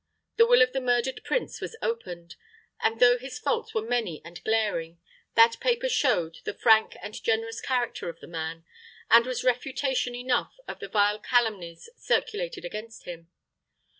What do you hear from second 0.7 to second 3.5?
the murdered prince was opened; and, though his